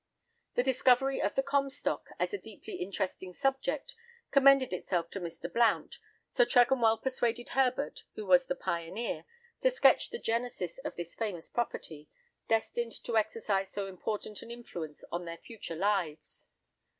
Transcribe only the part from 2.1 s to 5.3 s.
as a deeply interesting subject, commended itself to